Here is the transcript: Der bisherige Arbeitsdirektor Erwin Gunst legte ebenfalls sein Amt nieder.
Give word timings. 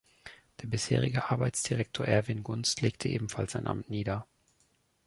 Der 0.63 0.67
bisherige 0.67 1.29
Arbeitsdirektor 1.29 2.07
Erwin 2.07 2.41
Gunst 2.41 2.81
legte 2.81 3.07
ebenfalls 3.07 3.51
sein 3.51 3.67
Amt 3.67 3.91
nieder. 3.91 4.25